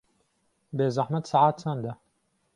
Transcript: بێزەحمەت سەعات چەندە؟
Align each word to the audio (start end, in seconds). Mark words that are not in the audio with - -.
بێزەحمەت 0.77 1.25
سەعات 1.31 1.55
چەندە؟ 1.61 1.93